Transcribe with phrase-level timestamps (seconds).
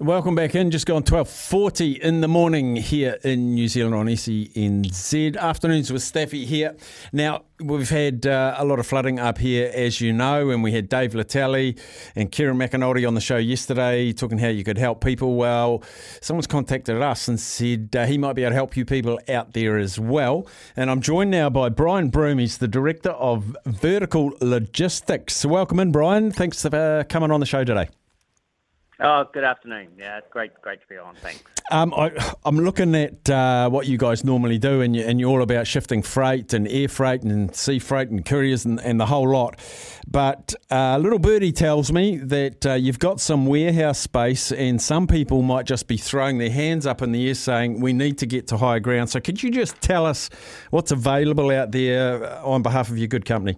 [0.00, 0.70] Welcome back in.
[0.70, 5.36] Just gone 12.40 in the morning here in New Zealand on SENZ.
[5.36, 6.76] Afternoons with Staffy here.
[7.12, 10.70] Now, we've had uh, a lot of flooding up here, as you know, and we
[10.70, 11.76] had Dave Letele
[12.14, 15.34] and Kieran McIntyre on the show yesterday talking how you could help people.
[15.34, 15.82] Well,
[16.20, 19.52] someone's contacted us and said uh, he might be able to help you people out
[19.52, 20.46] there as well.
[20.76, 22.38] And I'm joined now by Brian Broom.
[22.38, 25.44] He's the Director of Vertical Logistics.
[25.44, 26.30] Welcome in, Brian.
[26.30, 27.88] Thanks for uh, coming on the show today.
[29.00, 29.90] Oh, good afternoon.
[29.96, 31.14] Yeah, it's great, great to be on.
[31.16, 31.40] Thanks.
[31.70, 32.10] Um, I,
[32.44, 35.68] am looking at uh, what you guys normally do, and, you, and you're all about
[35.68, 39.60] shifting freight and air freight and sea freight and couriers and, and the whole lot.
[40.08, 45.06] But uh, little birdie tells me that uh, you've got some warehouse space, and some
[45.06, 48.26] people might just be throwing their hands up in the air saying, We need to
[48.26, 49.10] get to higher ground.
[49.10, 50.28] So, could you just tell us
[50.70, 53.56] what's available out there on behalf of your good company?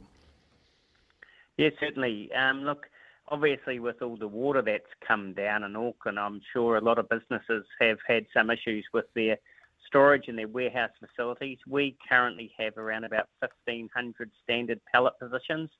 [1.56, 2.30] Yes, certainly.
[2.34, 2.90] Um, look,
[3.30, 7.08] obviously with all the water that's come down in Auckland, I'm sure a lot of
[7.08, 9.38] businesses have had some issues with their
[9.86, 11.58] storage and their warehouse facilities.
[11.66, 15.70] We currently have around about 1,500 standard pallet positions.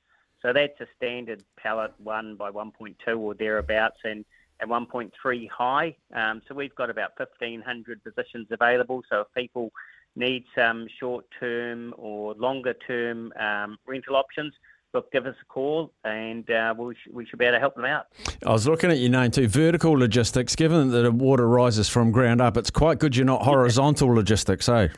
[0.43, 4.25] So that's a standard pallet 1 by 1.2 or thereabouts and,
[4.61, 5.97] and 1.3 high.
[6.15, 9.03] Um, so we've got about 1,500 positions available.
[9.11, 9.71] So if people
[10.17, 14.55] need some short-term or longer-term um, rental options,
[14.93, 17.75] look, give us a call and uh, we, sh- we should be able to help
[17.77, 18.07] them out.
[18.45, 20.57] I was looking at your name too, vertical logistics.
[20.57, 24.69] Given that the water rises from ground up, it's quite good you're not horizontal logistics,
[24.69, 24.89] eh?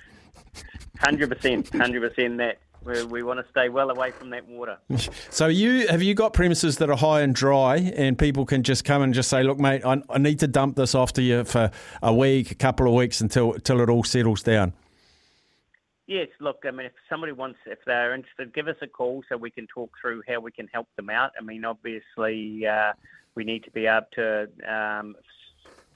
[1.01, 2.39] Hundred percent, hundred percent.
[2.39, 4.79] That we, we want to stay well away from that water.
[5.31, 8.85] So you have you got premises that are high and dry, and people can just
[8.85, 11.45] come and just say, "Look, mate, I, I need to dump this off to you
[11.45, 11.71] for
[12.03, 14.75] a week, a couple of weeks until until it all settles down."
[16.07, 19.37] Yes, look, I mean, if somebody wants, if they're interested, give us a call so
[19.37, 21.31] we can talk through how we can help them out.
[21.39, 22.93] I mean, obviously, uh,
[23.35, 25.15] we need to be able to um,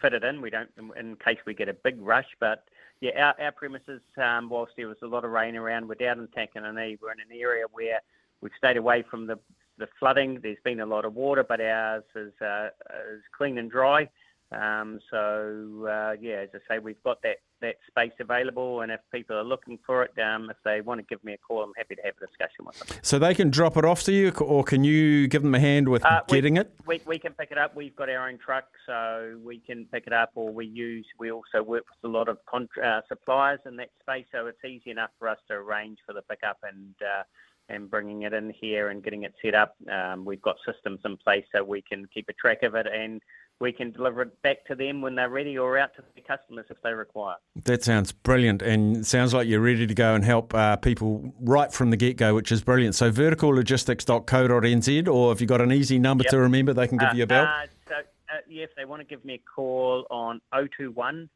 [0.01, 0.41] fit it in.
[0.41, 2.65] We don't, in case we get a big rush, but
[3.01, 6.21] yeah, our, our premises, um, whilst there was a lot of rain around, we're down
[6.21, 6.99] in Takanini.
[7.01, 8.01] We're in an area where
[8.41, 9.39] we've stayed away from the,
[9.77, 10.39] the flooding.
[10.41, 12.69] There's been a lot of water, but ours is, uh,
[13.13, 14.09] is clean and dry.
[14.53, 19.01] Um, so uh, yeah, as I say, we've got that, that space available, and if
[19.13, 21.73] people are looking for it, um, if they want to give me a call, I'm
[21.77, 22.99] happy to have a discussion with them.
[23.03, 25.89] So they can drop it off to you, or can you give them a hand
[25.89, 26.73] with uh, getting we, it?
[26.87, 27.75] We, we can pick it up.
[27.75, 31.07] We've got our own truck, so we can pick it up, or we use.
[31.19, 34.65] We also work with a lot of contra- uh, suppliers in that space, so it's
[34.65, 36.95] easy enough for us to arrange for the pickup and.
[37.01, 37.23] Uh,
[37.69, 39.75] and bringing it in here and getting it set up.
[39.91, 43.21] Um, we've got systems in place so we can keep a track of it and
[43.61, 46.67] we can deliver it back to them when they're ready or out to the customers
[46.69, 47.37] if they require.
[47.65, 51.73] That sounds brilliant and sounds like you're ready to go and help uh, people right
[51.73, 52.95] from the get go, which is brilliant.
[52.95, 56.33] So, verticallogistics.co.nz, or if you've got an easy number yep.
[56.33, 57.45] to remember, they can give uh, you a bell.
[57.45, 61.31] Uh, so, uh, yeah, if they want to give me a call on 021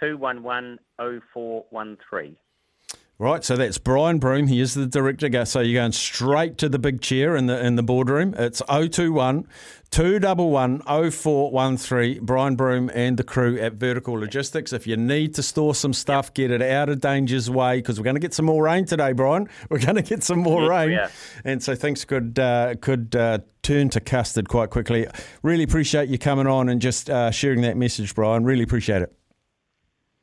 [0.00, 2.36] 211 0413.
[3.16, 4.48] Right, so that's Brian Broom.
[4.48, 5.44] He is the director.
[5.44, 8.34] So you're going straight to the big chair in the in the boardroom.
[8.36, 9.46] It's 021
[9.90, 12.24] 211 0413.
[12.24, 14.72] Brian Broom and the crew at Vertical Logistics.
[14.72, 18.04] If you need to store some stuff, get it out of danger's way because we're
[18.04, 19.48] going to get some more rain today, Brian.
[19.70, 21.08] We're going to get some more yes, rain,
[21.44, 25.06] and so things could uh, could uh, turn to custard quite quickly.
[25.42, 28.42] Really appreciate you coming on and just uh, sharing that message, Brian.
[28.44, 29.12] Really appreciate it.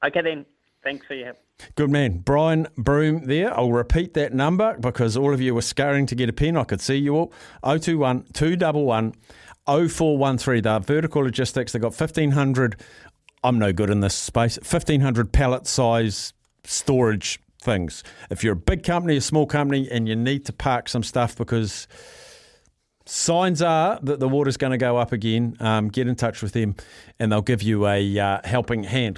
[0.06, 0.46] Okay then.
[0.84, 1.38] Thanks for your help.
[1.76, 2.20] Good man.
[2.20, 3.56] Brian Broom there.
[3.58, 6.58] I'll repeat that number because all of you were scurrying to get a pen.
[6.58, 7.34] I could see you all.
[7.64, 9.14] 021 211
[9.68, 10.64] 0413.
[10.64, 11.72] They're vertical logistics.
[11.72, 12.80] They've got 1,500.
[13.44, 14.58] I'm no good in this space.
[14.58, 16.34] 1,500 pallet size
[16.64, 18.04] storage things.
[18.30, 21.36] If you're a big company, a small company, and you need to park some stuff
[21.36, 21.88] because
[23.06, 26.54] signs are that the water's going to go up again, um, get in touch with
[26.54, 26.76] them
[27.20, 29.10] and they'll give you a uh, helping hand.